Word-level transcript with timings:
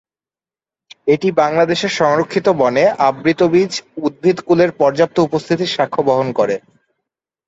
এটি 1.07 1.29
বাংলাদেশের 1.41 1.91
সংরক্ষিত 1.99 2.47
বনে 2.61 2.85
আবৃতবীজ 3.07 3.71
উদ্ভিদকুলের 3.99 4.69
পর্যাপ্ত 4.79 5.17
উপস্থিতির 5.19 5.73
সাক্ষ্যবহন 5.75 6.27
করে। 6.39 6.55